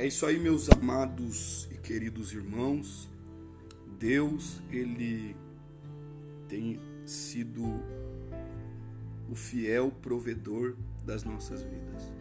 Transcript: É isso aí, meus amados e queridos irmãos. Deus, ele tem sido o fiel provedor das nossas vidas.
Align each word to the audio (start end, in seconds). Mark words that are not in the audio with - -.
É 0.00 0.06
isso 0.06 0.24
aí, 0.24 0.38
meus 0.38 0.70
amados 0.70 1.68
e 1.70 1.74
queridos 1.76 2.32
irmãos. 2.32 3.06
Deus, 3.98 4.58
ele 4.70 5.36
tem 6.48 6.80
sido 7.04 7.62
o 9.30 9.34
fiel 9.34 9.92
provedor 10.00 10.74
das 11.04 11.22
nossas 11.22 11.62
vidas. 11.62 12.19